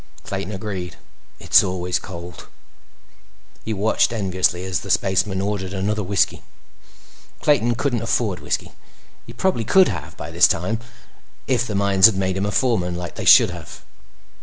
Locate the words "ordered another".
5.41-6.01